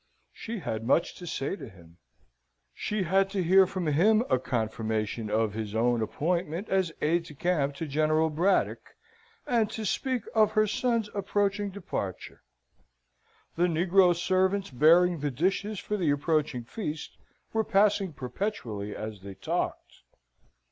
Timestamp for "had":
0.57-0.83, 3.03-3.29